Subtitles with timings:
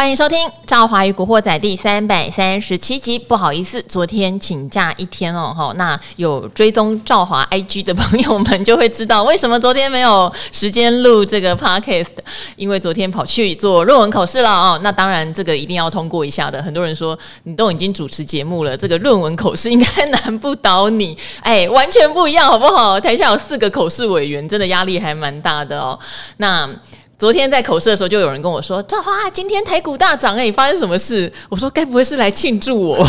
[0.00, 3.18] 欢迎收听《赵华与古惑仔》第三百三十七集。
[3.18, 5.74] 不好意思，昨天请假一天哦，哈。
[5.76, 12.06] 那有追踪赵华 IG 的朋友们就会知道，为什么昨天没有时间录这个 Podcast，
[12.56, 14.80] 因为昨天跑去做论文考试了哦。
[14.82, 16.62] 那当然，这个一定要通过一下的。
[16.62, 21.14] 很多人说，你都已经主持节目了，这个论文口试应该难不倒你。
[21.44, 22.98] 哎，完全不一样，好不好？
[22.98, 25.98] 台下有四个口试委员，真的压力还蛮大的哦。
[26.38, 26.66] 那。
[27.20, 33.06] 昨天在口试的时候，就有人跟我说：“赵华，今天台股大涨，哎，发生什么事？”我说：“该不会是来庆祝我？”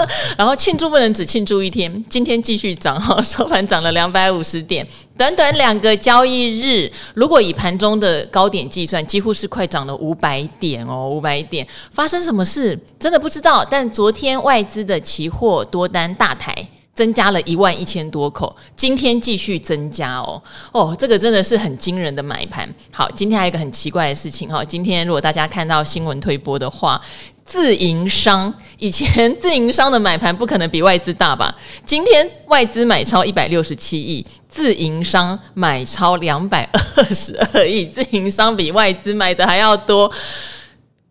[0.36, 11.66] 然后庆祝不能只庆祝一天，今天继续涨哈， 收盘涨了两百五十点，短短两个交易日，如果以盘中的高点计算，几乎是快涨了五百点哦，五百点。
[11.90, 12.78] 发生什么事？
[12.98, 13.66] 真的不知道。
[13.70, 16.54] 但昨天外资的期货多单大台。
[16.96, 20.42] 增加了一万一千多口，今天继续增加哦
[20.72, 22.66] 哦，这个真的是很惊人的买盘。
[22.90, 26.98] 好，今天还有一个很奇怪的事情哈，今天如果大家看到新闻推播的话，
[27.44, 31.54] 自营商以前 自营商的买盘不可能比外资大吧？
[31.84, 40.10] 今天外资买超一百六十七亿，自营商买超两百二十二亿， 自营商比外资买的还要多。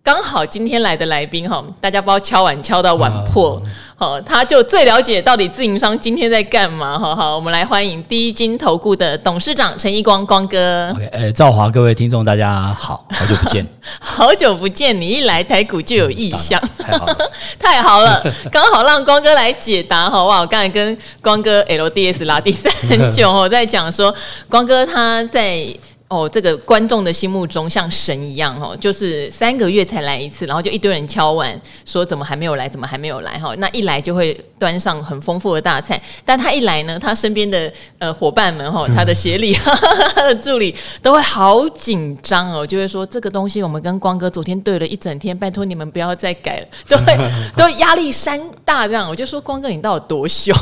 [0.01, 3.61] 刚好今天来的来宾哈，大家不要敲碗敲到碗破。
[3.97, 6.99] 好，他就最了解到底自营商今天在干嘛。
[6.99, 10.91] 好好，我们来欢迎第一金投顾的董事长陈一光光哥。
[10.93, 13.65] OK，呃，赵华，各位听众，大家好，好久不见，
[13.97, 20.41] 好久不见，你一来台股就有意向，嗯、太好了， 太好了，刚好让光哥来解答，好不好？
[20.41, 22.69] 我刚才跟光哥 LDS 拉第三
[23.09, 24.13] 久， 我在讲说，
[24.49, 25.73] 光哥他在。
[26.07, 33.55] 哦，这个观众的心目中像神一样哦，就是三个月才来一次，然后就一堆人敲碗说怎么还没有来，怎么还没有来哈？
[33.57, 39.51] 那一来就会端上很丰富的大菜，但他一来呢，他身边的呃伙伴们哈，他的协理、
[40.13, 47.17] 他的助理都会好紧张哦，就会说这个东西我们跟光哥昨天对了一整天，拜托你们不要再改了，都会
[47.57, 49.09] 都压力山大这样。
[49.09, 50.55] 我就说光哥你到底多凶？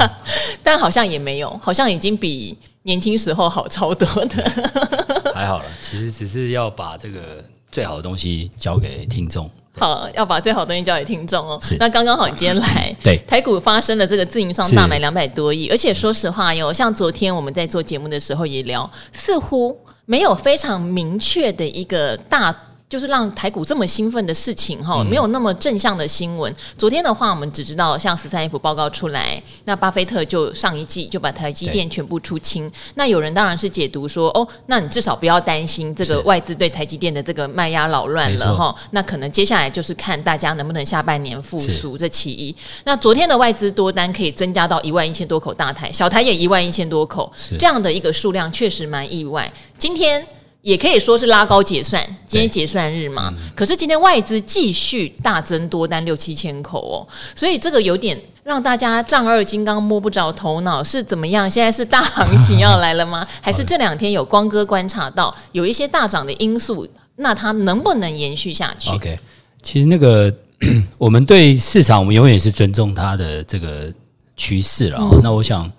[0.64, 2.56] 但好像也没有，好像已经比。
[2.88, 4.42] 年轻时候好超多的，
[5.34, 5.66] 还好了。
[5.82, 9.48] 其实只是要把这个最好的东西交给听众。
[9.78, 11.60] 好，要把最好的东西交给听众哦。
[11.78, 22.56] 那刚刚好，你今天来，对台股发生了这个自营商大买两百多亿，而且说实话哟，像昨天我们在做节目的时候也聊，似乎没有非常明确的一个大。
[22.88, 26.52] 就是让台股这么兴奋的事情哈，没有那么正向的新闻。
[26.78, 32.70] 昨天的话，我们只知道像十三 F 报告出来，那巴菲特就上一季就把台积电全部出清。
[32.94, 38.74] 那有人当然是解读说，哦，那你至少不要担心这个外资对台积电的这个卖压扰乱了哈。
[38.92, 42.56] 那可能接下来就是看大家能不能下半年复苏，这其一。
[42.84, 49.52] 那昨天的外资多单可以增加到一万一千多口大台，小台也一万一千多口，这样的一个数量确实蛮意外。
[49.76, 50.26] 今天。
[50.62, 53.32] 也可以说是拉高结算，今天结算日嘛。
[53.54, 61.48] 可是今天外资继续大增多单六七千口哦，所以这个有点让大家丈二金刚摸不着头脑是怎么样？
[61.48, 63.26] 现在是大行情要来了吗？
[63.40, 66.86] 还是这两天有光哥观察到有一些大涨的因素？
[67.16, 69.18] 那它能不能延续下去？OK，
[69.62, 70.32] 其实那个
[70.98, 73.92] 我们对市场，我们永远是尊重它的这个
[74.36, 74.98] 趋势了。
[75.22, 75.70] 那我想。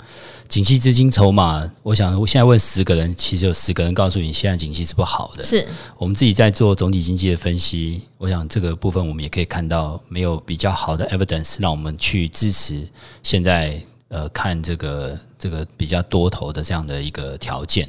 [0.50, 5.44] 景气资金筹码，我想我现在问十个人，其实有十个人告诉你，现在景气是不好的。
[5.44, 5.66] 是
[5.96, 12.84] 我们自己在做总体经济的分析，我想这个部分我们也可以看到，没有比较好的 evidence 让我们去支持
[13.22, 17.88] 现在呃看这个这个比较多头的这样的一个条件。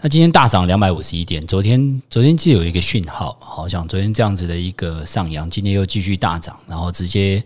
[0.00, 7.42] 那今天大涨两百五十一点，昨天昨天既有一个讯号，好像昨天这样子的一个上扬，今天又继续大涨，然后直接。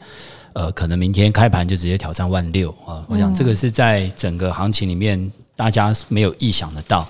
[0.53, 3.07] 呃，可能明天开盘就直接挑战万六啊！
[3.09, 7.07] 我想这个是在整个行情里面大家没有意想得到。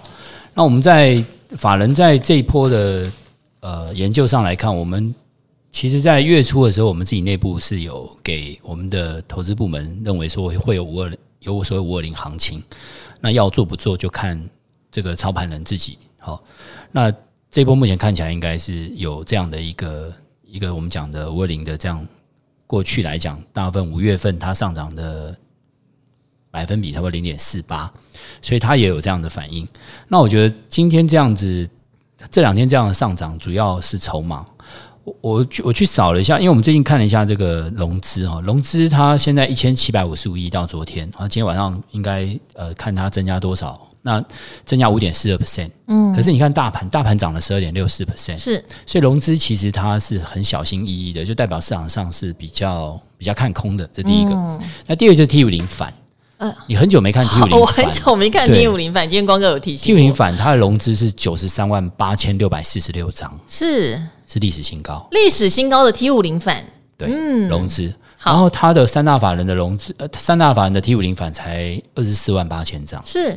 [0.52, 1.24] 那我们在
[1.56, 3.10] 法人在这一波的
[3.60, 5.14] 呃研究上来看，我们
[5.72, 12.62] 其实在月初的时候，我们自己内部是有给我们的投资部门认为说会有五二有所谓五二零行情，
[13.20, 14.38] 那要做不做就看
[14.92, 15.96] 这个操盘人自己。
[16.18, 16.44] 好，
[16.92, 17.10] 那
[17.50, 20.12] 这波目前看起来应该是有这样的一个
[20.44, 22.06] 一个我们讲的五二零的这样。
[22.70, 25.36] 过去来讲，大部分五月份它上涨的
[26.52, 27.92] 百分比差不多零点四八，
[28.40, 29.66] 所以它也有这样的反应。
[30.06, 31.68] 那我觉得今天这样子，
[32.30, 34.46] 这两天这样的上涨，主要是筹码。
[35.02, 43.89] 我我去我去扫了一下，因为我们最近看了一下这个融资哈，融资它现在一千七百五十五亿到昨天，啊，今天晚上应该呃看它增加多少。
[44.02, 44.24] 那
[44.64, 54.30] 增加五点四二 percent，嗯，可是你看大盘，大盘涨了十二点六四 percent，是，所以融资其实它是很小心翼翼的，就代表市场上是比较比较看空的，这第一个。
[54.32, 55.92] 嗯、那第二个就是 T 五零反，
[56.38, 64.00] 嗯，你很久没看 T 五零，我很久没看 T 五零反，今天光哥有提醒 T 五零反，它的融资是九十三万八千六百四十六张，是。
[64.32, 66.64] 是历史新高，历史新高的 T 五零反，
[66.96, 67.92] 对，嗯，融资。
[68.22, 73.36] 然后它的三大法人的融资，呃，三大法人的 T 五零反才二十四万八千张，是，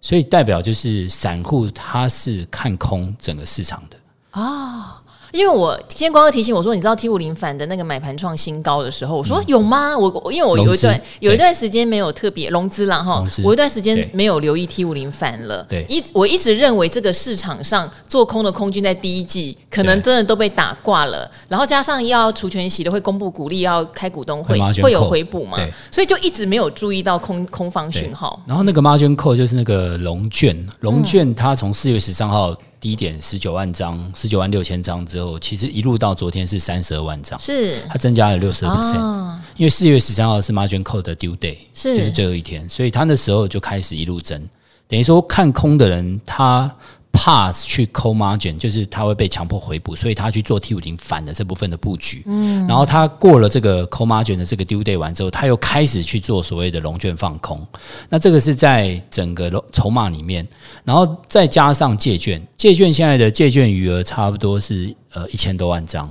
[0.00, 3.96] 所以代表就是散户他是看空整个市场的
[4.30, 5.02] 啊。
[5.32, 9.96] 因为我今天光哥提醒我说，你知道 T 五零反的那个买盘创新高的时候，我说有吗？
[9.96, 15.64] 我因为我有一段有一段时间没有特别融资了哈，我一段时间没有留意 T 五零反了。
[15.68, 25.58] 对，一我一直认为这个市场上做空的空军在第一季可能真的都被打挂了，然后加上要除权息的会公布股利要开股东会会有回补嘛，
[25.90, 28.40] 所以就一直没有注意到空空方讯号。
[28.46, 32.56] 然后那个 Margin Call 就是那个龙券，龙券它从四月十三号。
[32.80, 39.38] 低点十九万张，十九万六千张之后，其实一路到昨天是三十二万张，是它增加了六十二 percent。
[39.56, 44.40] 因为四月十三号是 margin call 的 due day，是就是最后一天，所以它那时候就开始一路增。
[44.86, 46.74] 等于说看空的人他。
[47.18, 52.22] Pass 去 call margin，就是他会被强迫回补，所以他去做 T 五零反的这部分的布局。
[52.26, 57.60] 嗯，然后他过了这个 call margin 的这个 due day 完之后，他又开始去做所谓的龙券放空。
[58.08, 60.46] 那这个是在整个筹码里面，
[60.84, 66.06] 然后再加上借券，借券现在的借券余额差不多是呃一千多万张，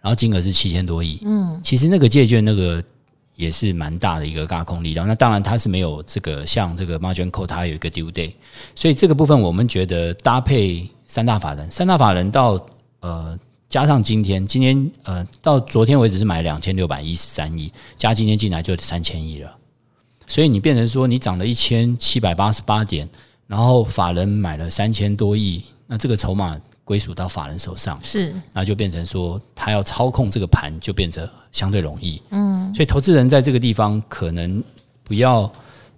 [0.00, 1.22] 然后金额是七千多亿。
[1.24, 2.82] 嗯，其实那个借券那个。
[3.40, 8.30] 也是蛮大的一个轧空力量，那当然它是没有这个像这个 margin call，它有一个 due day，
[8.74, 12.64] 所以这个部分我们觉得搭配三大法人，三大法人到
[13.00, 13.38] 呃
[13.68, 19.56] 加上今天，今天呃到昨天为止是买两千六百一十三亿，加今天进来就三千亿了，
[20.26, 23.08] 所以你变成说你涨了一千七百八十八点，
[23.46, 26.60] 然后法人买了三千多亿，那这个筹码。
[26.90, 34.60] 归属到法人手上是，那就变成说他要操控这个盘就变得相对容易，嗯，所以投资人在这个地方可能
[35.04, 35.48] 不要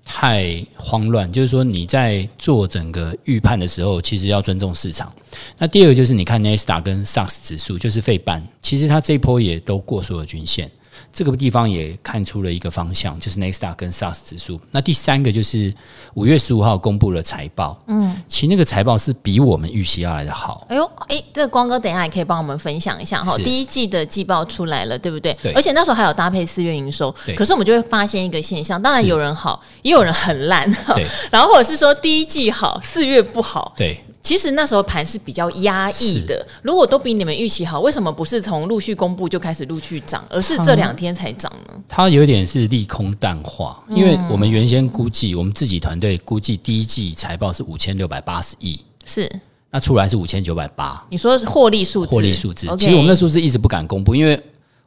[0.04, 5.10] 太慌乱，就是说你在做整个预判的时候，其实要尊重市场。
[5.56, 10.70] 那第二个就是你看 Nesta 跟 SARS 指数，就是费半，其实它这一波也都过所有均线。
[11.12, 14.58] 这个地方也看出了一个方向，就是 Nasdaq 跟 SARS 指数。
[14.70, 15.72] 那第三个就是
[16.14, 20.66] 五月十五号公布了财报，嗯，其实那个财报是比我们预期要来的好。
[20.68, 23.36] 哎呦，哎，这个光哥等一下也可以帮我们分享一下哈。
[23.38, 25.36] 第一季的季报出来了，对不对？
[25.42, 25.52] 对。
[25.52, 31.06] 而且那时候还有搭配四月营收，可是我们就会发现一个现象，当然有人好，也有人很烂，对。
[31.30, 34.02] 然后或者是说第一季好，四月不好，对。
[34.22, 41.74] 其实那时候盘是比较压抑的，如果都比你们预期好，为什么不是从陆续公布就开始陆续涨，而是这两天才涨呢？
[41.88, 49.28] 它有点是利空淡化，因为我们原先估计，我们自己团队估计第一季财报是五千六百八十亿，是
[49.70, 51.04] 那出来是五千九百八。
[51.10, 52.12] 你说是获利数字？
[52.12, 54.40] 获利数字，其实我们的数字一直不敢公布，因为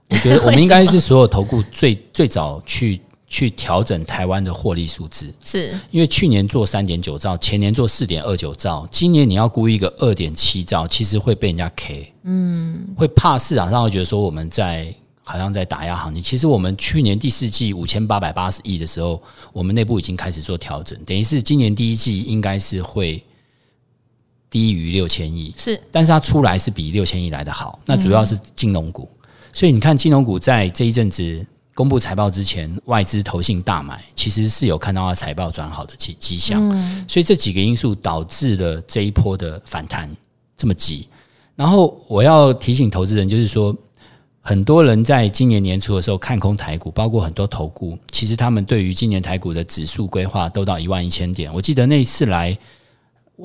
[0.09, 3.01] 我觉得 我们应该是所有投顾最最早去。
[3.35, 5.77] 去调整台湾的获利数字，是。
[5.91, 16.23] 因为去年做三点九兆，前年做四点二九兆，今年你要估一个二点七兆，其实会被人家 K，嗯，会怕市场上会觉得说我们在好像在打压行情。
[16.23, 19.21] 其实我们去年第四季五千八百八十亿的时候，
[19.51, 23.21] 我们内部已经开始做调整，等于是今年第一季应该是会
[24.49, 29.09] 低于六千亿，是，但是它出来是比六千亿来的好，那主要是金融股，
[29.51, 31.45] 所以你看金融股在这一阵子。
[31.75, 36.61] 公布财报之前，外资投信大买，其实是有看到它财报转好的迹迹象，
[37.05, 40.09] 所以这几个因素导致了这一波的反弹
[40.57, 41.05] 这么急。
[41.53, 43.75] 然后我要提醒投资人，就是说，
[44.39, 51.53] 很多人在今年年初的时候看空台股，包括很多投顾，其实他们对于今年台股的指数规划都到一万一千点。
[51.53, 52.57] 我记得那一次来，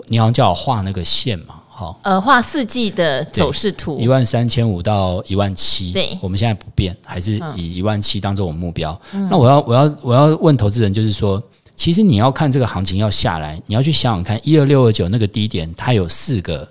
[0.06, 1.62] 你好像叫我画那个线嘛。
[1.80, 9.00] 好，呃，画四季的走势图，一万三千五到一万七，对，我们现在不变，还是以一万七当做我们目标。
[9.14, 11.42] 嗯、那我要，我要，我要问投资人，就是说，
[11.74, 16.68] 其实你要看这个行情要下来，你要去想想看，一二六二九那个低点，它有四个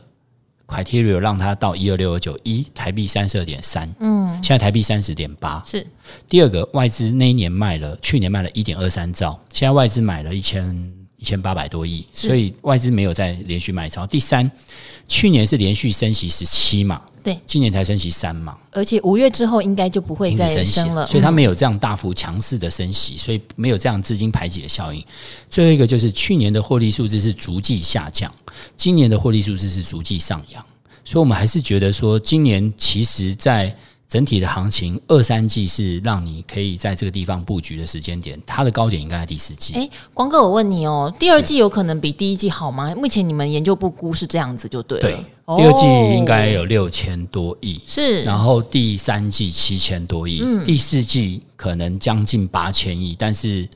[0.68, 5.88] criteria 让它到一二六二九，一台币三十二点三，嗯，现在台币三十点八，是。
[6.28, 14.08] 第二个，外资那一年卖了，去年卖了一点二三兆，现在外资买了一千一千八百多亿，所以外资没有再连续买超。
[14.08, 14.50] 第三。
[15.12, 25.04] 去年是连续升息十七嘛，对，今年才升息三嘛，而且五月之后应该就不会再升了，所以它没有这样大幅强势的升息，所以没有这样资金排挤的效应。
[25.50, 28.32] 最后一个就是去年的获利数字是逐季下降，
[28.78, 30.64] 今年的获利数字是逐季上扬，
[31.04, 33.76] 所以我们还是觉得说，今年其实在。
[34.10, 39.76] 整体的行情，二三季是让你可以在这个地方布局的时间点，它的高点应该在第四季。
[39.76, 42.94] 诶，光哥，我问你哦，第二季有可能比第一季好吗？
[42.96, 45.08] 目前你们研究部估是这样子就对了。
[45.08, 45.86] 对，第二季
[46.18, 53.70] 应该有六千多亿，是，然后第三季七千多亿，嗯，第四季可能将近八千亿，但是。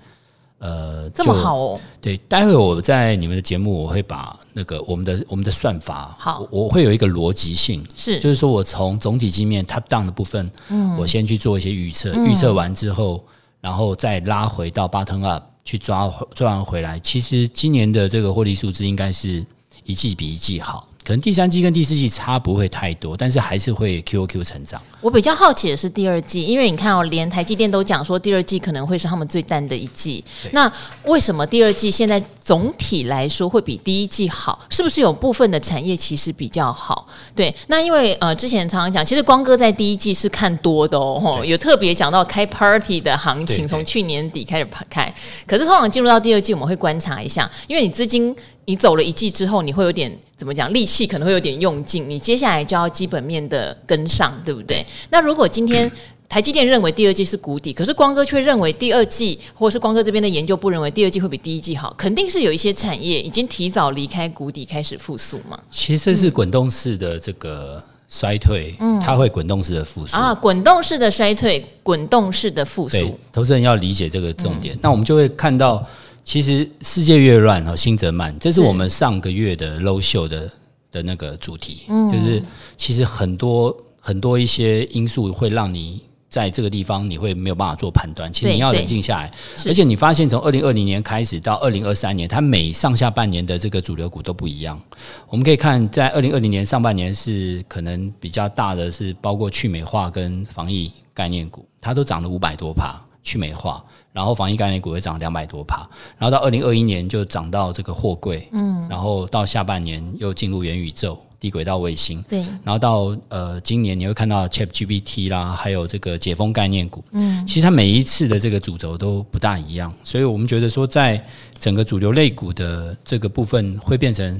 [0.59, 1.81] 呃，这么好哦。
[1.99, 13.23] 对，待会我在你们的节目，我会把那个我们的我们的算法，好，我会有一个逻辑性，是，就是说我从总体基面 top down 的部分，嗯，我先去做一些预测，预测完之后，
[13.59, 16.99] 然后再拉回到 bottom up 去抓抓完回来。
[16.99, 19.45] 其实今年的这个获利数字应该是
[19.83, 20.87] 一季比一季好。
[21.03, 24.81] 可能第三季跟第四季差不会太多，但是还是会 QOQ 成长。
[25.01, 30.23] 我比较好奇的是第二季，因为你看哦，连台积电都讲说第二季可能会是他们最淡的一季。
[30.51, 30.71] 那
[31.03, 34.65] 为什么第二季现在总体来说会比第一季好？
[34.69, 37.05] 是不是有部分的产业其实比较好？
[37.35, 45.13] 对，那因为呃之前常常讲，其实光哥在第一季是看多的哦，有特别讲到开 party 的行情，从去年底开始开。
[45.45, 48.33] 可是通常进入到第二季，我们会观察一下，因为你资金。
[48.65, 50.71] 你走了一季之后，你会有点怎么讲？
[50.73, 54.85] 力气可能会有点用尽，你接下来就要基本面的跟上，对不对？
[55.09, 55.91] 那如果今天
[56.29, 65.59] 台积电认为第二季是谷底，可是光哥却认为第二季，或者是光哥这边的研究部认为第二季会比第一季好，肯定是有一些产业已经提早离开谷底，开始复苏嘛。
[65.69, 73.19] 其实是滚动式的这个衰退，嗯，它会滚动式的复苏啊，滚动式的衰退，滚动式的复苏。
[73.31, 75.85] 投资人要理解这个重点，嗯、那我们就会看到。
[76.23, 78.37] 其实世界越乱哈，心则慢。
[78.39, 80.51] 这是我们上个月的 low show 的
[80.91, 82.41] 的那个主题，就是
[82.77, 88.31] 其实很多很多一些因素会让你在这个地方你会没有办法做判断。
[88.31, 89.31] 其实你要冷静下来，
[89.67, 94.81] 而且你发现从二零二零年开始到二零二三年，它每上下半年的这个主流股都不一样。
[95.27, 103.83] 我们可以看，在二零二零年上半年是可能比较大的是包括去美化跟防疫概念股，它都涨了五百多趴，去美化。
[104.13, 105.77] 然后防疫概念股会涨两百多趴，
[106.19, 121.19] 然后到二零二一年就涨到这个货柜，嗯，然后到下半年又进入元宇宙、低轨道卫星，对，然后到呃今年你会看到 ChatGPT 啦，还有这个解封概念股，嗯，其实它每一次的这个主轴都不大一样，所以我们觉得说，在
[121.59, 124.39] 整个主流类股的这个部分，会变成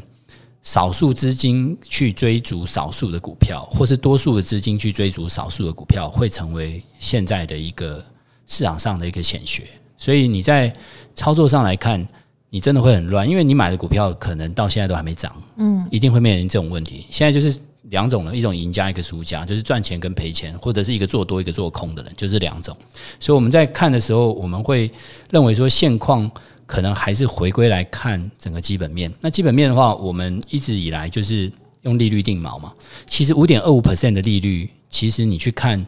[0.62, 8.06] 少数资金去追逐少数的股票，或是多数的资金去追逐少数的股票，会成为现在的一个。
[8.46, 9.64] 市场上的一个显学，
[9.98, 10.74] 所以你在
[11.16, 12.06] 操作上来看，
[12.50, 17.06] 你真的会很乱，因为你买的股票可能到现在都还没涨，嗯，一定会面临这种问题。
[17.10, 17.60] 现在就是
[17.90, 22.76] 两种了，一种赢家，一个输家，就是赚钱跟赔钱，或者是一个做多一个做空的人，就是两种。
[23.20, 24.92] 所以我们在看的时候，我们会
[25.32, 26.30] 认为说现况
[26.66, 29.12] 可能还是回归来看整个基本面。
[29.22, 31.52] 那基本面的话，我们一直以来就是
[31.84, 32.74] 用利率定锚嘛。
[33.06, 35.86] 其实五点二五 percent 的利率，其实你去看。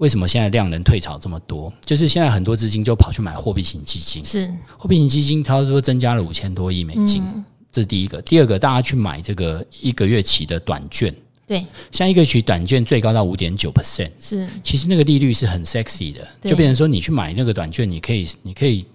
[0.00, 1.70] 为什么现在量能退潮这么多？
[1.84, 8.20] 就是现在很多资金就跑去买货币型基金，是货币型基金，差不多增加了五千多亿美金，嗯，这是第一个。
[8.22, 11.14] 第二个，大家去买这个一个月期的短券，
[11.46, 18.86] 对，像一个月期短券最高到五点九 percent，是，其实那个利率是很 sexy 的，就变成说你去买那个短券，你可以，你可以，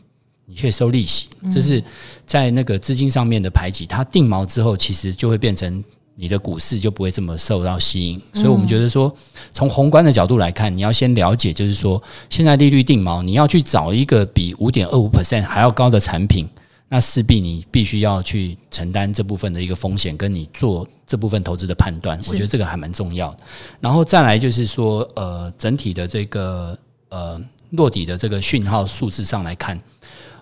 [0.47, 1.83] 你可以收利息，这是
[2.25, 3.85] 在那个资金上面的排挤。
[3.85, 5.83] 它定锚之后，其实就会变成。
[6.17, 9.13] 你的股市就不会这么受到吸引，所以我们觉得说，
[9.51, 16.47] 从宏观的角度来看，你要先了解，就是说，现在利率定锚，你要去找一个比五点二五 percent 还要高的产品，
[16.87, 23.39] 那势必你必须要去承担这部分的一个风险，跟你做这部分投资的判断，我觉得这个还蛮重要的。
[23.81, 26.77] 然后再来就是说，呃，整体的这个
[27.09, 27.37] 呃
[27.71, 29.77] 落底的这个讯号数字上来看，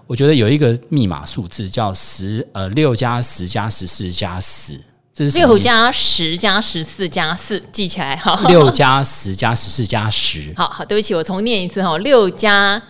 [0.06, 4.80] 我觉得有一个密码数字叫十呃六加十加十四加十。
[5.16, 8.36] 六加十加十四加四，记起来哈。
[8.50, 10.52] 六加十加十四加十。
[10.58, 11.96] 好好，对不起，我重念一次哈。
[12.00, 12.82] 六加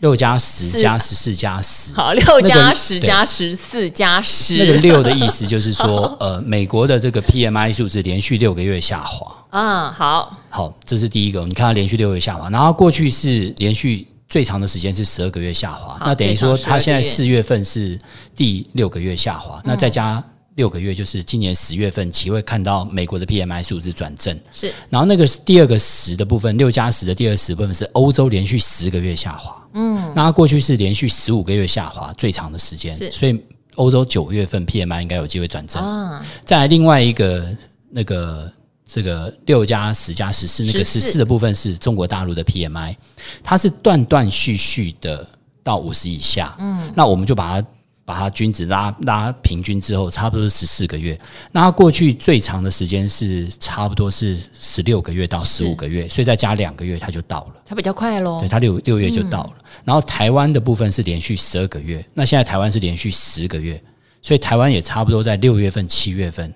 [0.00, 1.92] 六加十加十四加十。
[1.94, 4.56] 好，六加十加十四加十。
[4.56, 9.44] 那个六的意思就是说， 呃，美国的这个 PMI 数字连续六个月下滑。
[9.50, 11.44] 啊，好，好，这是第一个。
[11.44, 18.00] 你看它连续六个月下滑，然后过去是连续最长的时间是十二个月下滑，那等于说它现在四月份是
[18.34, 20.24] 第六个月下滑，那再加。
[20.56, 24.72] 六个月就是今年十月份起会看到美国的 PMI 数字转正，是。
[24.88, 33.12] 然后那个第二个十的部分，六加十的第二十部分是欧洲连续十个月下滑，嗯，那它过去是连续十五个月下滑最长的时间，是。
[33.12, 33.38] 所以
[33.74, 36.24] 欧洲九月份 PMI 应该有机会转正啊。
[36.44, 37.46] 再来另外一个
[37.90, 38.50] 那个
[38.86, 42.96] 这个六加十加十四那个十四的部分是中国大陆的 PMI，
[43.42, 45.28] 它是断断续续的
[45.62, 47.68] 到五十以下，嗯，那我们就把它。
[48.06, 51.18] 把它均值拉拉平均之后，差不多是十四个月。
[51.50, 57.54] 那它过去最长的时间是差不多是十六个月到十五个月，所以再加两个月，它就到了。
[57.66, 58.38] 它比较快喽。
[58.38, 59.50] 对，它六六月就到了。
[59.58, 59.64] 嗯。
[59.84, 63.82] 然后台湾的部分是连续十二个月，那现在台湾是连续十个月，
[64.22, 66.54] 所以台湾也差不多在六月份、七月份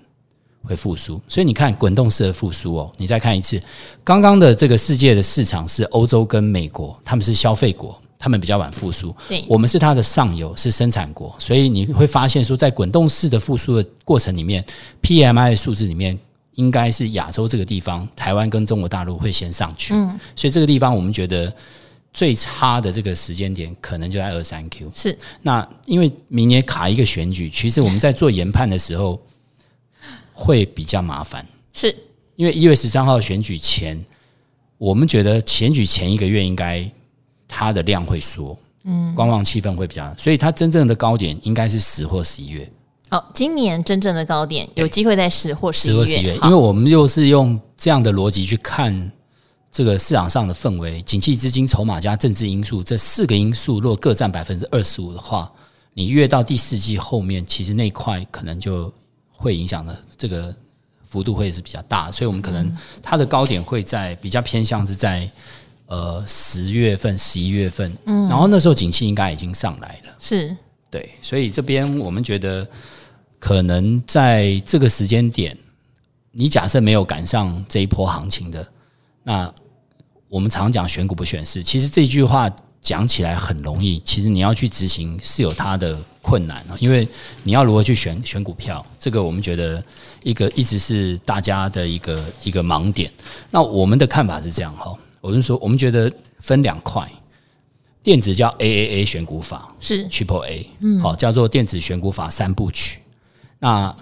[0.63, 1.19] 会复苏。
[1.27, 3.61] 所以你看滚动式的复苏哦，你再看一次，
[4.05, 8.00] 刚刚的这个世界的市场是欧洲跟美国，他们是消费国。
[8.21, 9.13] 他们比较晚复苏。
[9.27, 14.63] 对，我们是它的上游，是生产国，所以你会发现说，在滚动式的复苏的过程里面
[15.01, 16.15] ，PMI 的数字里面
[16.53, 19.95] 应该是亚洲这个地方，台湾跟中国大陆会先上去。
[19.95, 21.51] 嗯，所以这个地方我们觉得
[22.13, 24.91] 最差的这个时间点，可能就在二三 Q。
[24.93, 29.19] 是，那因为明年卡一个选举，其实我们在做研判的时候
[30.31, 31.43] 会比较麻烦。
[31.73, 31.95] 是
[32.35, 33.99] 因为一月十三号选举前，
[34.77, 36.87] 我们觉得选举前一个月应该。
[37.53, 42.71] 它的量会缩，嗯，观望气氛会比较，所以它真正的高点应该是十或十一月。
[43.09, 49.11] 哦，今年真正的高点有机会在十或十一月，十或十一月，因为我们又是用这样的逻辑去看
[49.69, 55.51] 这个市场上的氛围、景气、资金、筹码加政治因素这四个因素，如果各占百分之二十五的话，
[55.93, 58.91] 你越到第四季后面，其实那块可能就
[59.33, 60.55] 会影响的这个
[61.03, 65.29] 幅度会是比较大，所以我们可能它的高点会在比较偏向是在。
[65.91, 70.55] 呃，十月份、十一月份，嗯，然后那时候景气应该已经上来了，是
[70.89, 72.65] 对，所以这边我们觉得
[73.37, 75.57] 可能在这个时间点，
[76.31, 78.65] 你假设没有赶上这一波行情的，
[79.21, 79.53] 那
[80.29, 82.49] 我们常讲选股不选市，其实这句话
[82.81, 87.05] 讲起来很容易，其实你要去执行是有它的困难啊，因为
[87.43, 89.83] 你要如何去选选股票，这个我们觉得
[90.23, 93.11] 一个一直是大家的一个一个盲点。
[93.49, 94.97] 那我们的看法是这样哈。
[95.21, 97.09] 我是说，我们觉得分两块，
[98.01, 102.99] 电子叫 AAA 选股法是 Triple A，嗯，好，叫做电子选股法三部曲。
[103.59, 103.95] 那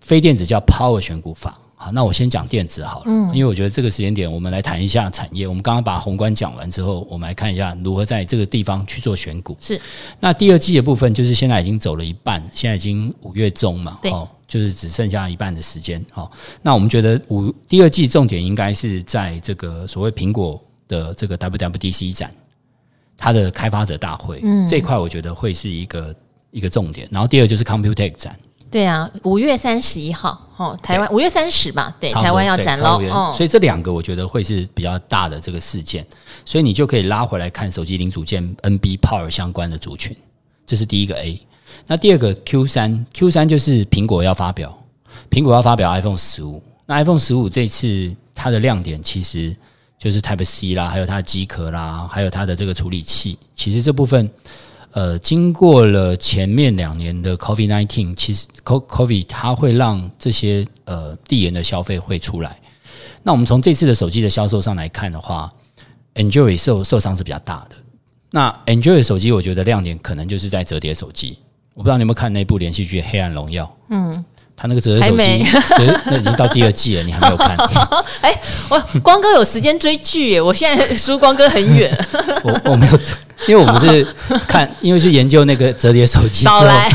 [0.00, 1.58] 非电子叫 Power 选股法。
[1.76, 5.46] 好，那我先讲电子好了，嗯，因为我觉得这个时间点，我们来谈一下产业。
[5.46, 9.54] 我们刚刚把宏观讲完之后，我们来看一下如何在这个地方去做选股。
[9.60, 9.78] 是。
[10.18, 14.10] 那第二季的部分，就是现在已经走了一半，现在已经五月中嘛，对。
[14.54, 16.30] 就是只剩下一半的时间，好，
[16.62, 22.32] 那我们觉得五第二季重点应该是在这个所谓苹果的这个 WWDC 展，
[23.18, 26.14] 它的开发者大会，嗯，这一块我觉得会是一个
[26.52, 27.08] 一个重点。
[27.10, 28.38] 然后第二就是 Computex 展，
[28.70, 36.06] 对啊，五月三十一号，哦，台湾五月三十吧，对，台湾要展喽，哦，所以这两个我觉得会是比较大的这个事件，
[36.44, 40.16] 所以你就可以拉回来看手机零组件 NB Power 相关的族群，
[40.64, 41.40] 这是第一个 A。
[41.86, 44.76] 那第二个 Q 三 Q 三就是苹果要发表，
[45.30, 46.62] 苹果要发表 iPhone 十五。
[46.86, 49.54] 那 iPhone 十五这次它的亮点其实
[49.98, 53.38] 就是 Type C 啦，还有它的机壳啦，还有它的这个处理器。
[53.54, 54.30] 其实这部分，
[54.92, 62.58] 呃，经过了前面两年的 COVID nineteen，其实 COVID 它会让这些呃递延的消费会出来。
[63.22, 65.50] 那我们从这次的手机的销售上来看的话
[66.14, 67.76] ，Android 受受伤是比较大的。
[68.30, 71.38] 那 Android 手机我觉得亮点可能就是在折叠手机。
[71.74, 73.64] 我不知道你有没有看那部连续剧《黑暗荣耀》？
[73.90, 74.24] 嗯，
[74.56, 75.44] 他那个折叠手机，
[76.06, 77.56] 那已经到第二季了，你还没有看？
[78.22, 80.40] 哎、欸，我光哥有时间追剧耶！
[80.40, 81.92] 我现在输光哥很远。
[82.44, 82.98] 我我没有。
[83.48, 84.06] 因为我们是
[84.46, 86.88] 看，因为去研究那个折叠手机之后来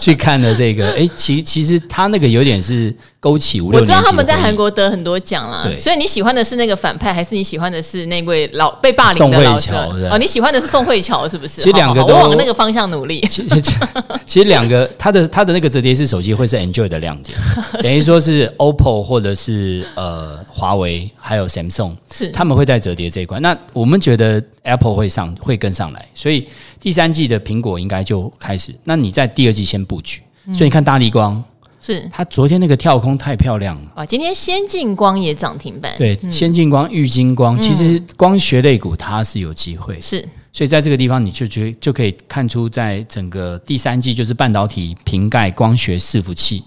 [0.00, 0.92] 去看的这个。
[0.92, 2.94] 哎，其其实他那个有点是
[3.24, 3.80] 勾起五六年。
[3.80, 9.70] 我知道他们在韩国得很多奖啦，所以你喜欢的是那个反派，还是你喜欢的是那位老被霸凌的老师？
[9.70, 11.62] 宋慧乔哦，你喜欢的是宋慧乔是不是？
[11.62, 13.22] 其实两个都我往那个方向努力。
[13.30, 13.62] 其实
[14.26, 17.38] 其实两个，他的他的那个折叠式手机会是 Android 的亮点，
[17.80, 23.40] 等于说是 OPPO 或者是呃华为还有 Samsung，是他们会在折叠这一块。
[23.40, 26.46] 那我们觉得 Apple 会上会跟上来，所以
[26.78, 28.74] 第三季的苹果应该就开始。
[28.84, 30.20] 那你在第二季先布局，
[30.52, 31.42] 所以你看大立光
[31.84, 34.06] 是它昨天那个跳空太漂亮了啊！
[34.06, 40.26] 今天先进光也涨停板，对，先进光、玉金光，其实光学类股它是有机会，是。
[40.52, 46.64] 所以在这个地方，你就觉就可以看出，在整个第三季就是半导体瓶盖光学伺服器，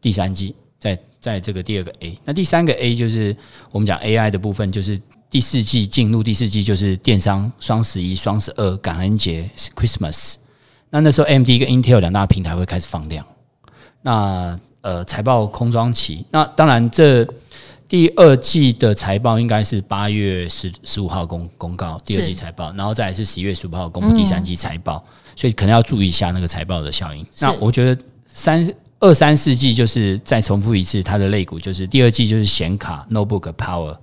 [0.00, 3.36] 第三季在在这个第二个 A，那第三个 A 就是
[3.70, 4.98] 我们讲 AI 的部分，就是。
[5.30, 10.36] 第四季进入第四季就是电商双十一、双十二、感恩节 （Christmas）。
[10.88, 13.26] 那那时候，AMD 跟 Intel 两大平台会开始放量。
[14.08, 16.24] 那呃，财报空窗期。
[16.30, 17.28] 那当然，这
[17.86, 25.04] 第二季的财报应该是八月十十五号公公告第二季财报，然后再来是十一月十五号公布第三季财报。
[25.36, 27.26] 所以可能要注意一下那个财报的效应。
[27.38, 28.66] 那我觉得三
[28.98, 33.94] 二三四季就是再重复一次它的类股，就是第二季就是显卡、Notebook、Power。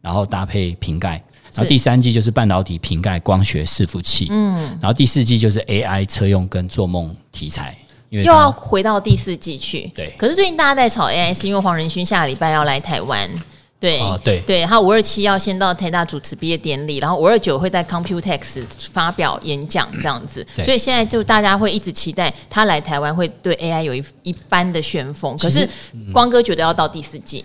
[0.00, 7.76] 然后搭配瓶盖，然后第三季就是半导体瓶盖光学伺服器，嗯，然后第四季就是 AI 车用跟做梦题材，
[8.10, 9.90] 又要回到第四季去。
[9.94, 13.30] 对，可是最近大家在炒 AI，是因为黄仁勋下礼拜要来台湾，
[13.78, 25.36] 对，哦、对，对，他五二七要先到台大主持毕业典礼，然后五二九会在 Computex 发表演讲这样子，嗯、所以现在就大家会一直期待他来台湾会对 AI 有一一番的旋风。
[25.38, 25.68] 可是
[26.12, 27.44] 光哥觉得要到第四季。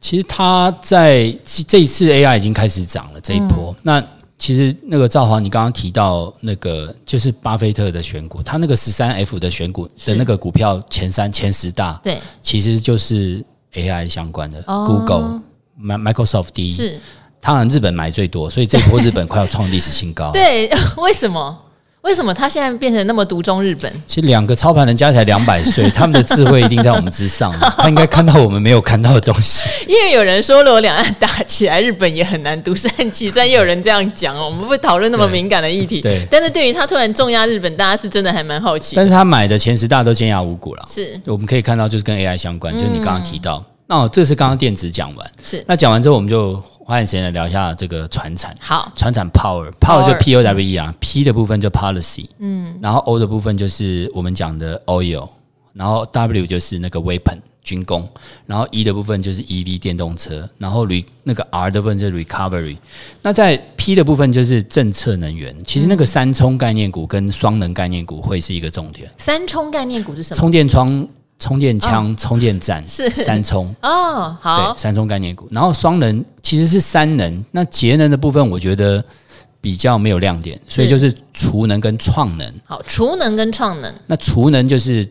[0.00, 1.34] 其实他在
[1.66, 4.04] 这一次 AI 已经开始涨了这一波，嗯、那
[4.38, 15.42] 其实那个赵华，你刚刚提到那个就是巴菲特的选股，他那个十三 F 的选股的那个股票前三前十大，对，其实就是 AI 相关的、哦、，Google、
[15.80, 17.00] Microsoft 第一，是，
[17.40, 20.30] 当然日本买最多，所以这波日本快要创历史新高。
[20.34, 21.62] 对， 为什么？
[22.06, 23.92] 为什么他现在变成那么独钟日本？
[24.06, 27.52] 其实两个操盘人加起来两百岁，他们的智慧一定在我们之上。
[27.76, 29.68] 他应该看到我们没有看到的东西。
[29.88, 33.44] 因为有人说，如果两岸打起来，日本也很难独善其身。
[33.44, 34.44] 也有人这样讲哦。
[34.44, 36.00] 我们不会讨论那么敏感的议题。
[36.00, 38.94] 对，但是对于他突然重压日本，大家是真的还蛮好奇。
[38.94, 40.86] 但是他买的前十大都尖牙五股了。
[40.88, 43.58] 是，我们可以看到，就是跟 AI 相关，就是你刚刚提到。
[43.58, 46.62] 嗯、那这是刚刚电子讲完，是那讲完之后，我们就。
[46.86, 48.54] 花点时间来聊一下这个船产。
[48.60, 55.28] 好，船产 power power 就 P O W E 啊、嗯、，P 的部分就 policy，嗯，然后 O 的部分就是我们讲的 oil，
[55.72, 58.08] 然后 W 就是那个 weapon 军工，
[58.46, 62.76] 然后 E 的部分就是 E V 电动车，然后 re 那个 R 的部分就是 recovery。
[63.20, 69.10] 那在 P 的部分就是政策能源，其实那个三充概念股跟双能概念股会是一个重点。
[69.18, 70.38] 三充概念股是什么？
[70.38, 71.04] 充电桩。
[71.38, 73.08] 充电枪、哦、充电站是。
[73.10, 75.46] 三充哦，好，对，三充概念股。
[75.50, 79.04] 然后双能其实是三能，那节能的部分我觉得
[79.60, 82.50] 比较没有亮点，所以就是储能跟创能。
[82.64, 85.06] 好，储能跟创能，那储能就是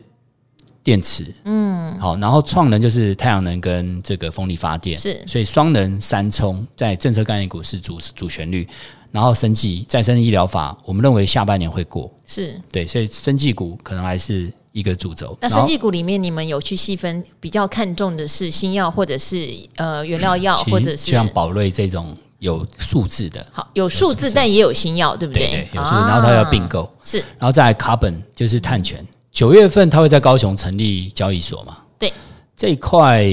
[0.84, 8.68] 电池，嗯，好，然后创能就是太阳能跟这个风力发电，是，所以双能三充在政策概念股是主主旋律。
[9.12, 12.60] 然后生技再生医疗法，我们认为下半年会过，是。
[12.70, 14.52] 对，所以生技股可能还是。
[14.76, 15.38] 一个主轴。
[15.40, 23.48] 那生技股里面，你们有去细分，比较看重的是新药，或者是呃原料药，或者是像宝瑞这种有数字的。
[23.54, 25.48] 好，有数字，但也有新药，对不对？
[25.48, 26.92] 对，有数字，然后它要并购。
[27.02, 29.02] 是，然后再来 Carbon 就是碳权。
[29.32, 31.78] 九月份它会在高雄成立交易所嘛？
[31.98, 32.12] 对，
[32.58, 33.26] 这一块。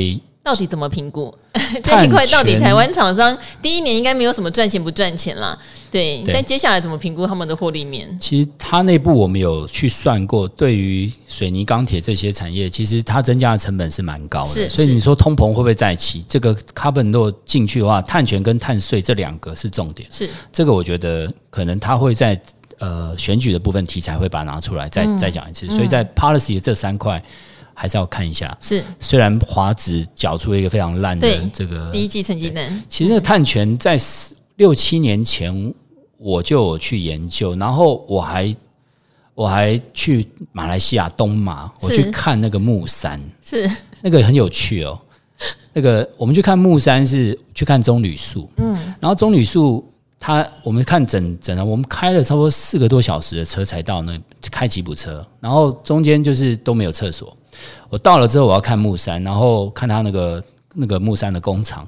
[0.42, 1.32] 到底怎么评估
[1.84, 2.26] 这一块？
[2.26, 5.56] 到底台湾厂商第一年应该没有什么赚钱不赚钱啦，
[5.90, 6.20] 对。
[6.24, 8.18] 对，但接下来怎么评估他们的获利面？
[8.20, 14.50] 其实它内部我们有去算过，对于水泥、钢铁这些产业，其实它增加的成本是蛮高的。
[14.50, 16.24] 是，所以你说通膨会不会再起？
[16.28, 20.08] 这个 carbon 进去的话，碳权跟碳税这两个是重点。
[20.10, 22.40] 是，这个我觉得可能它会在
[22.78, 25.68] 呃选举的部分题材会把它拿出来再、嗯、再讲一次。
[25.70, 27.22] 所以在 policy 的这三块。
[27.74, 28.84] 还是要看一下，是。
[29.00, 33.98] 虽然华子缴出了一个非常烂的这个第一季成绩单，其实那个碳权在
[34.56, 35.74] 六七年前
[36.18, 38.54] 我就有去研究，然后我还
[39.34, 43.68] 我还去马来西亚东马，我去看那个木山，是。
[44.00, 45.00] 那个很有趣哦。
[45.72, 49.84] 那个我们去看木山是去看棕榈树，嗯，然后棕榈树
[50.20, 54.16] 它我们看整整的，我们开了差不多四个多小时的车才到那，
[54.50, 57.36] 开吉普车，然后中间就是都没有厕所。
[57.88, 60.42] 我到了之后，我要看木山，然后看他那个
[60.74, 61.86] 那个木山的工厂，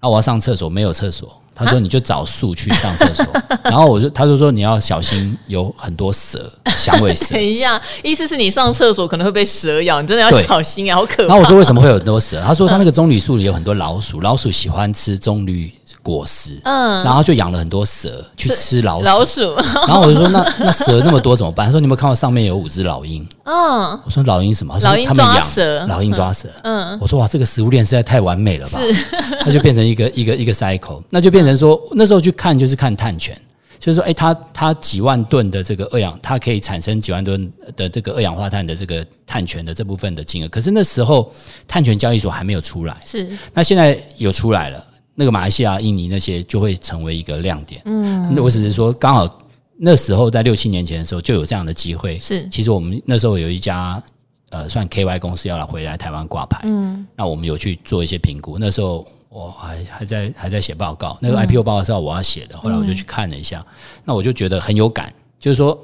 [0.00, 1.30] 然后我要上厕所，没有厕所。
[1.54, 3.26] 他说：“你就找树去上厕所。
[3.64, 7.26] ”然后我就他就说：“你要小心，有很多蛇，响尾蛇。
[7.36, 10.96] ”等一下，意思是你上厕所可能会被蛇咬，你真的要小心啊！
[10.96, 11.22] 好可怕。
[11.24, 15.70] 然后我说：“为什么会有很多蛇？”他说：“他那个棕榈树里有很多老鼠，老鼠喜欢吃棕榈。”
[16.02, 19.54] 果实，嗯，然后就养了很多蛇去吃老鼠，老鼠。
[19.86, 21.66] 然后我就说，那那蛇那么多怎么办？
[21.66, 23.26] 他说，你有没有看到上面有五只老鹰？
[23.44, 24.74] 嗯，我说老鹰什么？
[24.74, 26.48] 他说他们养老鹰抓蛇。
[26.64, 28.80] 嗯，我说哇，这个食物链实在太完美了吧？
[28.80, 28.92] 是，
[29.40, 33.40] 它就变成一个一个一个 cycle，那就变成说那时候去看就是看碳权，
[33.78, 40.48] 就是说，哎，它它几万吨的这个二氧，它可以产生几万吨的这个二氧化碳的这个碳权的这部分的金额。
[40.48, 41.32] 可是那时候
[41.68, 44.84] 碳权交易所还没有出来，是，那现在有出来了。
[45.14, 47.82] 那个马来西亚、印尼那些就会成为一个亮点。
[47.84, 49.38] 嗯，那我只是说，刚好
[49.76, 52.18] 那时候在六七年前的时候就有这样的机会。
[52.18, 54.02] 是，其实我们那时候有一家
[54.50, 56.60] 呃，算 KY 公司要来回来台湾挂牌。
[56.64, 58.58] 嗯，那我们有去做一些评估。
[58.58, 62.56] 那时候我还还在还在写报告，那个 IPO 报告是要我要写的。
[62.56, 63.64] 后来我就去看了一下，
[64.04, 65.78] 那我就觉得很有感，就是说，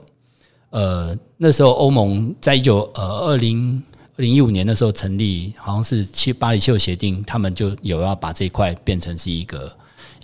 [0.70, 3.82] 呃，那时候欧盟在一九呃二零。
[4.18, 9.72] 二零一五年的时候成立，好像是七巴黎气候协定，他们就有要把这一块变成是一个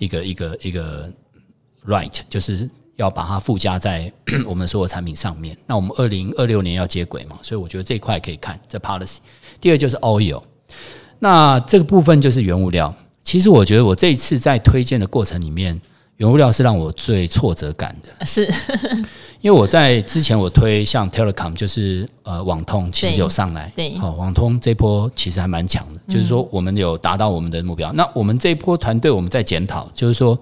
[0.00, 1.08] 一个一个一个
[1.86, 4.12] right，就是要把它附加在
[4.46, 5.56] 我们所有产品上面。
[5.64, 9.18] 那我们二零二六年要接轨嘛，所以我觉得这一块可以看这 policy。
[9.60, 10.42] 第二就是 oil，
[11.20, 12.92] 那这个部分就是原物料。
[13.22, 15.80] 其实我觉得我这一次在推荐的过程里面，
[16.16, 18.48] 原物料是让我最挫折感的，是。
[19.40, 27.92] 因为我在之前我推像 Telecom 就是呃网通其实有上来，对，好、哦、网通这波其实还蛮强的，就是说我们有达到我们的目标。
[27.92, 30.38] 嗯、那我们这一波团队我们在检讨，就是说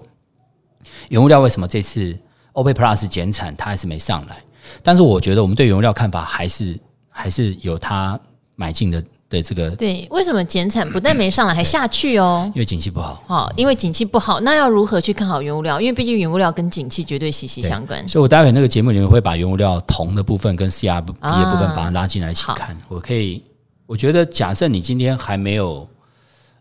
[1.09, 2.17] 原物料为什么这次
[2.53, 4.41] OPEC Plus 减产它还是没上来？
[4.81, 8.17] 但是我觉得我们对原物料看法还是还是有它
[8.55, 9.03] 买进的
[9.37, 9.71] 的这个。
[9.71, 12.49] 对，为什么减产不但没上来，还下去哦？
[12.55, 13.23] 因为景气不好。
[13.27, 15.81] 好，因为景气不好，那要如何去看好原物料？
[15.81, 18.07] 因为毕竟原物料跟景气绝对息息相关。
[18.07, 22.69] 所以我待会那个节目里面会把原物料铜的部分跟 CRB 的部分把它拉进来一起看。
[22.69, 23.43] 啊、我可以，
[23.85, 25.87] 我觉得假设你今天还没有。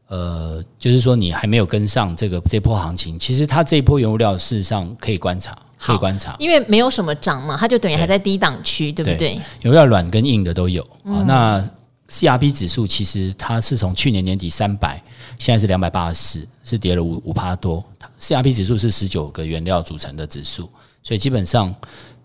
[0.09, 9.41] 呃，就是说你还没有跟上这个这波行情，其实它这一波原物料事实上可以观察，可以观察，因为没有什么涨嘛，它就等于还在低档区，对，对不对？
[9.63, 11.25] 原物料软跟硬的都有啊、嗯哦。
[11.27, 11.71] 那
[12.13, 15.03] CRB 指数其实它是从去年年底三百，
[15.39, 17.83] 现在是两百八十四，是跌了五五趴多。
[18.21, 20.71] CRB 指数是十九个原料组成的指数，
[21.03, 21.75] 所以基本上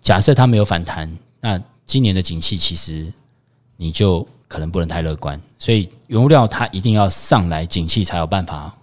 [0.02, 3.12] 假设它没有反弹，那今年的景气其实
[3.78, 4.28] 你就。
[4.50, 8.73] 可能不能太乐观，所以原物料它一定要上来，景气才有办法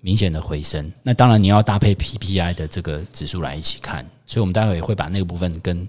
[0.00, 0.92] 明显的回升。
[1.04, 5.88] 那当然你要搭配 PPI 的这个指数来一起看，所以我们待会会把那个部分跟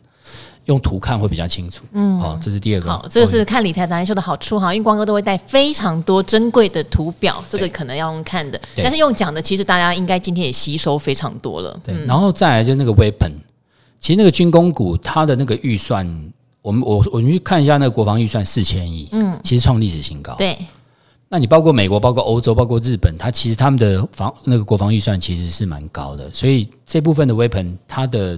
[0.70, 1.84] 用图看会比较清楚。
[1.92, 2.90] 嗯，好，这是第二个。
[2.90, 11.78] 好，这个是看理财达人秀的好处哈，因为光哥都会带非常多珍贵的图表，这个可能要用看的，但是用讲的，其实大家应该今天也吸收非常多了。
[11.84, 13.34] 对，然后再来就那个 Weapon，
[14.00, 16.32] 其实那个军工股它的那个预算。
[16.62, 20.36] 我们我我们去看一下那个国防预算四千亿，嗯，其实创历史新高。
[20.36, 20.58] 对，
[21.30, 28.38] 那你包括美国、包括欧洲、包括日本，它其实他们的防那个国防预算其实是蛮高的，所以这部分的 weapon 它的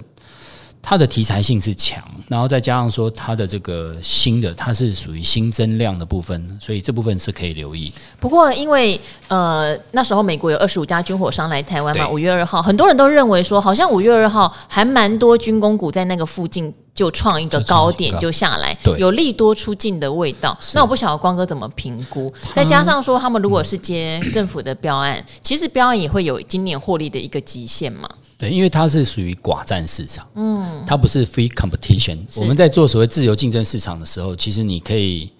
[0.82, 7.94] 它的题材性是强，然后再加上说它的这个新的，它是属于新增量的部分，所以这部分是可以留意。
[8.20, 16.74] 不过因为呃那时候美国有二十五家军火商来台湾嘛，五月二号，很多人都认为说好像五月二号还蛮多军工股在那个附近。
[16.94, 20.58] 就创一个高点就下来，有利多出尽的味道。
[20.74, 22.32] 那我不晓得光哥怎么评估？
[22.54, 28.10] 再加上说，他们如果是接政府的标案，其实标案也会有今年获利的一个极限嘛。
[28.38, 32.18] 对，因为它是属于寡占市场，嗯，它不是 free competition。
[32.36, 35.32] 我们在做所谓自由竞争市场的时候，其实你可以。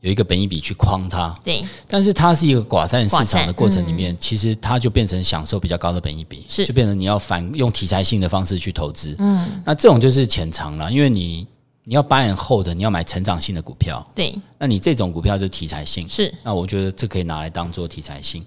[0.00, 6.64] 有一个本益比去框它，对，但是它是一个寡占市场的过程里面，其实它就变成享受比较高的本益比，是。
[6.64, 11.46] 就变成你要反用题材性的方式去投资，嗯，那这种就是潜藏了，因为你
[11.84, 18.42] 你要 buy and hold 的，你要买成长性的股票，对，那你这种股票就是题材性，是，那我觉得这可以拿来当做题材性。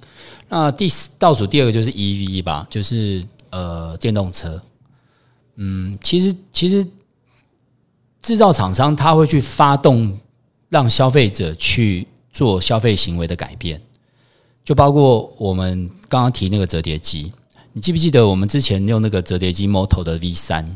[0.49, 4.59] 那第倒数第二个就是 EV 吧，就是呃电动车，
[5.57, 6.83] 嗯，其实其实
[8.23, 10.19] 制造厂商他会去发动。
[10.73, 13.79] 让消费者去做消费行为的改变，
[14.65, 17.31] 就包括我们刚刚提那个折叠机，
[17.73, 20.75] 你记不记得我们之前用那个折叠机 Moto 的 V 三，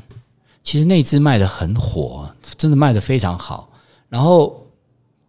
[0.62, 3.68] 其实那支卖的很火，真的卖的非常好。
[4.08, 4.64] 然后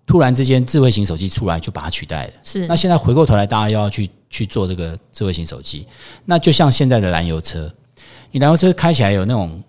[0.07, 2.33] 突然之间，智慧型手机出来就把它取代了。
[2.45, 5.87] 是，那现在回过头来，大家又要去去做这个智慧型手机，
[6.27, 7.73] 那就像现在的燃油车，
[8.31, 9.63] 你燃油车开起来有那种，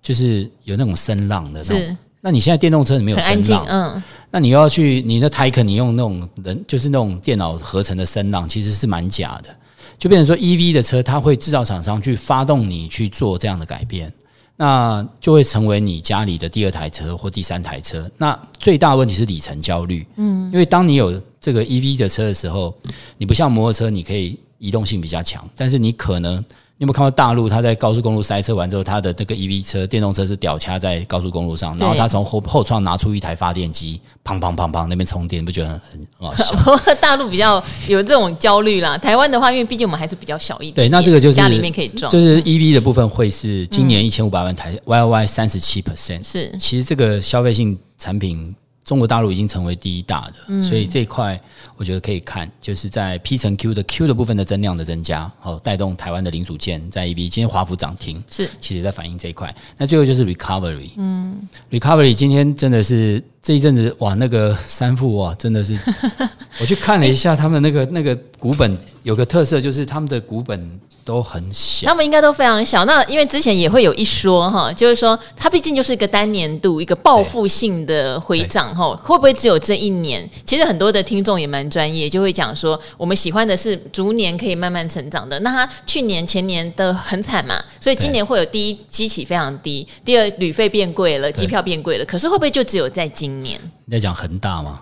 [0.00, 1.96] 就是有那种声浪的那种。
[2.26, 9.56] 那你现在电动车你没有声浪，嗯，那你又要去你的 Taycan，你用那种人就是那种电脑合成的声浪，其实是蛮假的，
[9.96, 14.12] 就变成说 EV 的车，它会制造厂商去发动你去做这样的改变，
[14.56, 18.10] 那就会成为你家里的第二台车或第三台车。
[18.18, 22.74] 那最大问题是里程焦虑，嗯，因为当你有这个 EV 的车的时候，
[23.18, 26.44] 你不像摩托车，你可以移动性比较强，但是你可能。
[26.78, 27.48] 你有没有看到大陆？
[27.48, 35.80] 他在高速公路塞车完之后，他的这个 EV 车、电动车是吊掐在高速公路上，然后他从后后窗拿出一台发电机，砰砰砰砰那边充电，你不觉得很
[36.18, 36.54] 很好笑？
[37.00, 38.98] 大陆比较有这种焦虑啦。
[38.98, 46.54] 台湾的话，因为毕竟我们还是比较小一点，对，那这个就是家里面可以装，就是 EV 的部分会是今年一千五百万台，Y Y 三十七 percent，是。
[46.58, 48.54] 其实这个消费性产品。
[48.86, 51.38] 中国大陆已经成为第一大的，嗯、所以这一块
[51.76, 57.28] 我觉得可以看，就是在 P 乘 Q 的 Q 的部分的增量的增加，好带动台湾的零组件在 EV。
[57.28, 59.52] 今天华府涨停，是其实在反映这一块。
[59.76, 65.78] 那最后就是 Recovery，嗯，Recovery 今天真的是这一阵子哇，那个三副哇，真的是，
[66.60, 70.80] 我去看了一下他们那个那个股本，有个特色就是他们的股本。
[71.06, 72.84] 都很小，他们应该都非常小。
[72.84, 80.28] 那因为之前也会有一说哈，就是说它毕竟就是一个单年度一个报复性的回涨哈，会不会只有这一年？
[80.44, 85.38] 其实很多的听众也蛮专业，就会讲说我们喜欢的是逐年可以慢慢成长的。
[85.38, 92.04] 那它去年前年的很惨嘛，所以今年会有第一基期非常低，第二旅费变贵了，机票变贵了。
[92.04, 93.60] 可是会不会就只有在今年？
[93.84, 94.78] 你在讲恒大吗？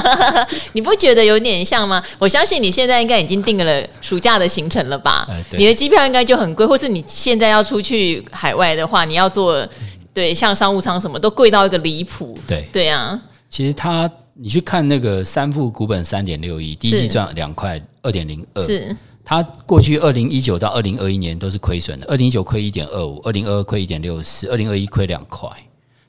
[0.72, 2.02] 你不觉得有点像吗？
[2.18, 5.28] 我相信你现在应该已经定了暑假的行程了吧？
[5.56, 9.66] 你的机票应该就很贵，或是你现在要出去海外的话，你要做
[10.14, 12.38] 对像商务舱什么都贵到一个离谱。
[12.46, 13.20] 对对啊，
[13.50, 25.50] 其实他你去看那个三副股本三点六亿，第一季赚两块二点零二，是他过去二零一九到二零二一年都是亏损的，二零一九亏一点二五，二零二二亏一点六四，二零二一亏两块。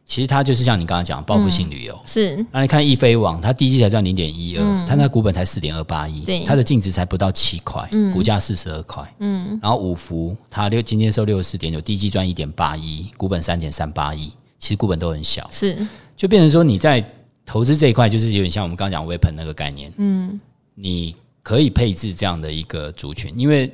[0.10, 2.46] 其实它就是像你刚刚讲报复性旅游，嗯、是。
[2.52, 9.60] 那你看易飞网，它第一季才赚零点一二，它那股本才四点二八亿，它的净值才不到七块，嗯，股价四十二块，嗯。
[9.62, 15.78] 然后五福，它六今天收六十四点九，第一季赚一点八亿，股本三点三八亿，其实股本都很小，是。
[16.18, 17.08] 就变成说你在
[17.46, 20.40] 投资这一块，就是有点像我们刚刚讲 weapon 那个概念，嗯，
[20.74, 23.72] 你可以配置这样的一个族群，因为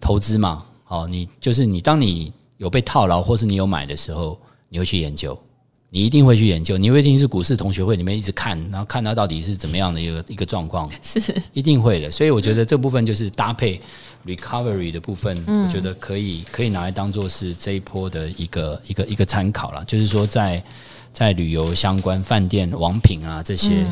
[0.00, 5.36] 投资嘛，哦，你就是你当你有被套牢，或是你有买的时候，你会去研究。
[5.94, 12.10] 你一定会去研究，你会一定是股市同学会里面一直看，然后看它到底是怎么样的一个一个状况， 是一定会的。
[12.10, 13.80] 所以我觉得这部分就是搭配
[14.26, 19.84] recovery 的部分，我觉得可以可以拿来当做是这一波的一个一个一个参考了。
[19.84, 20.56] 就是说在，
[21.12, 23.86] 在在旅游相关饭店、王品啊这些，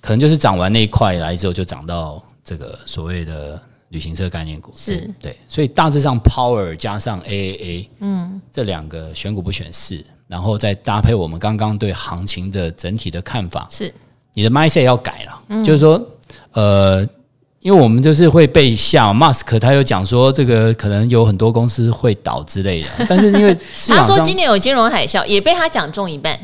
[0.00, 3.60] 可能就是涨完那一块来之后，就涨到这个所谓的
[3.94, 5.08] 旅行社概念股，是。
[5.22, 5.34] 对。
[5.48, 10.04] 所以大致上 Power 加上 AAA，嗯，这两个选股不选市。
[10.26, 13.92] 然后再搭配我们刚刚对行情的整体的看法，是。
[14.32, 16.02] 你的 mindset 要改了，嗯、就是说，
[16.52, 17.06] 呃，
[17.60, 26.36] 因为我们就是会被吓，Mask 他有讲说这个可能有很多公司会倒之类的， 但是因为他说今年有金融海啸，也被他讲中一半，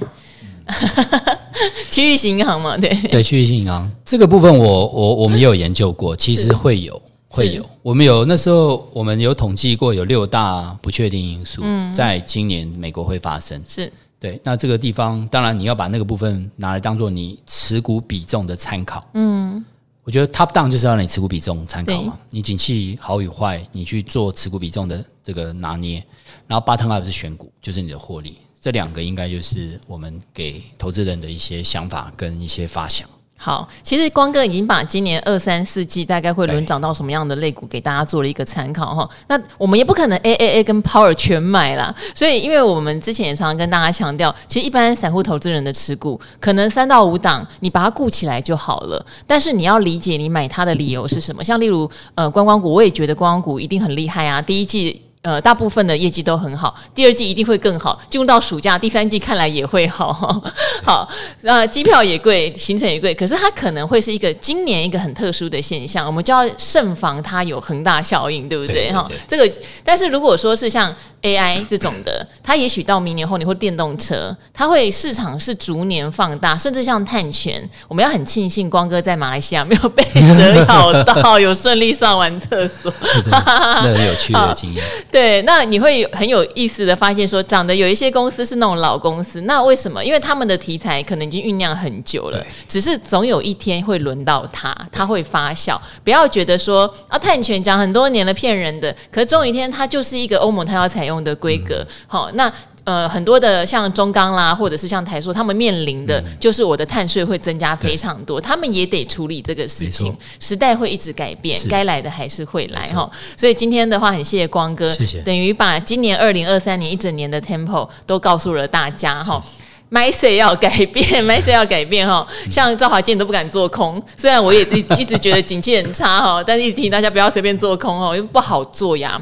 [1.90, 2.90] 区域性银行嘛，对。
[3.08, 3.90] 对，区域性银行。
[4.04, 7.00] 这个部分我我我们也有研究过，其实会有。
[7.32, 11.62] 会有，我们有那时候我们有统计过，有六大不确定因素，
[11.94, 13.62] 在今年美国会发生。
[13.66, 13.90] 是。
[14.18, 19.08] 对，那这个地方当然你要把那个部分拿来当做你持股比重的参考。
[19.14, 19.64] 嗯，
[20.02, 26.04] 我觉得 top down 就是要让你持股比重参考嘛，你景气好与坏，你去做持股比重的这个拿捏，
[26.46, 33.08] 然后 bottom up 是选股，就是你的获利，这两个应该就是我们给投资人的一些想法跟一些发想。
[33.42, 39.08] 好，其实光哥已经把今年二三四季大概会轮涨到什么样的类股给大家做了一个参考哈。
[39.28, 49.02] 那我们也不可能 A A A 跟 Power 全买啦，所以因为我们之前也常常跟大家强调，其实一般散户投资人的持股可能三到五档，你把它顾起来就好了。
[49.26, 55.00] 但是你要理解你买它的理由是什么，像例如呃观光股，我也觉得观光股一定很厉害啊，第一季。
[55.22, 58.00] 呃，大部分的业绩都很好，第二季一定会更好。
[58.08, 60.42] 进入到暑假，第三季看来也会好。
[60.82, 61.06] 好，
[61.42, 68.90] 那，机票也贵，行程也贵，可是它可能会是一个今年一个很特殊的现象，我们就要慎防它有恒大效应，对不对？
[68.90, 69.52] 哈，这个，
[69.84, 82.92] 但是如果说是像 AI 这种的，它也许到明年后你会电动车，它会市场是逐年放大，甚至像碳权，我们要很庆幸光哥在马来西亚没有被 蛇咬到，有顺利上完厕所，
[83.30, 84.84] 那很有趣的经验。
[85.10, 90.04] 对， 那你会很有意思的发现说，长得有一些公司是那种老公司，那为什么？
[90.04, 95.78] 因为他们的题材可能已经酝酿很久了，只是总有一天会轮到它，它会发酵。
[96.02, 101.82] 不要觉得说啊，碳权讲很多年了骗人的，可是终有一天它就是一个欧盟它要采用的规格。
[102.06, 102.52] 好、嗯，那。
[102.84, 110.12] 呃，很多的像中钢啦，或者是像台塑，他们面临的就是我的碳税会增加非常多，他们也得处理这个事情。
[110.40, 113.08] 时代会一直改变，该来的还是会来哈。
[113.36, 119.44] 所以今天的话，很谢谢光哥，谢谢，等于把今年二零二三年一整年的 Temple 都告诉了大家哈。
[119.90, 122.26] Mindset 要改变，mindset 要改变哈。
[122.50, 129.20] 像赵华健都不敢做空，虽然我也一直一直觉得景气很差哈， 但是一直提醒大家不要随便做空哦，因为不好做呀。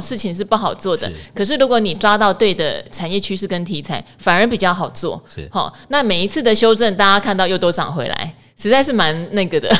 [0.00, 1.08] 事情是不好做的。
[1.08, 5.22] 是可是如果你抓到对的产业趋势跟题材，反而比较好做。
[5.34, 8.34] 是好，那每一次的修正，大家看到又都涨回来。
[8.62, 9.70] 实在是蛮那个的，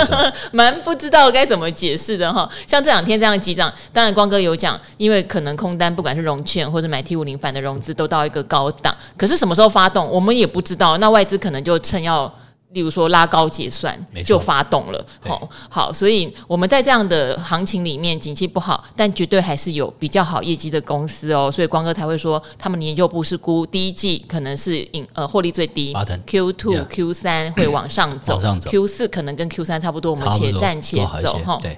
[0.52, 2.48] 蛮不知道该怎么解释的哈。
[2.66, 10.96] 像这两天这样急涨，当然光哥有讲，因为可能空单不管是融券或者买 T 五零反的融资都到一个高档，可是什么时候发动，我们也不知道。
[10.98, 12.32] 那外资可能就趁要。
[12.72, 25.92] 例如说拉高结算就发动了，好好，所以我们在这样的行情里面，景气不好，但绝对还是有比较好业绩的公司哦，所以光哥才会说，他们研究部是估第一季可能是盈呃获利最低
[26.26, 31.58] ，Q two Q 三会往上走，Q 四可能跟 Q 三差不多，我们且战且走哈。
[31.60, 31.76] 对。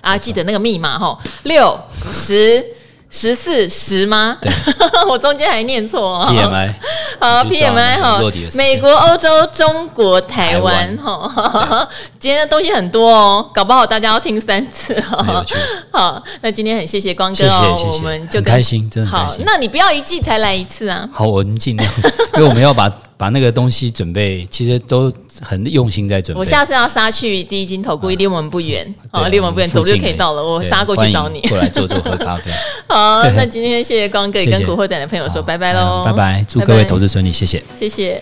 [0.00, 1.78] 啊，记得那个密码哈，六
[2.12, 2.64] 十。
[3.12, 4.38] 十四十吗？
[4.40, 4.50] 对
[5.06, 6.26] 我中间还念错哦。
[6.30, 6.74] PMI
[7.20, 8.20] 好 PMI 哈，
[8.54, 11.86] 美国、欧洲、中国、台湾哈。
[12.18, 15.44] 今天的东西很多哦，搞不好大家要听三次哦。
[15.92, 19.36] 好，那今天很谢谢光哥哦，我们就开心，真的好。
[19.44, 21.06] 那你不要一季才来一次啊？
[21.12, 21.92] 好，我们尽量，
[22.36, 22.90] 因为我们要把。
[23.22, 25.08] 把那个东西准备，其实都
[25.40, 26.40] 很用心在准备。
[26.40, 30.42] 我下次要杀去第一金投顾，离我们不远，哦，离我们不远，走就可以到了。
[30.42, 32.50] 我杀过去找你，过来坐坐喝咖啡。
[32.92, 38.20] 好， 那今天谢谢光哥，跟古惑仔的朋友说拜拜喽，拜拜，祝各位投资顺利，谢谢，谢谢。